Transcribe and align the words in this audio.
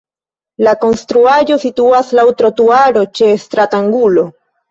La 0.67 0.71
konstruaĵo 0.83 1.57
situas 1.65 2.09
laŭ 2.19 2.25
trotuaro 2.41 3.05
ĉe 3.19 3.31
stratangulo. 3.47 4.27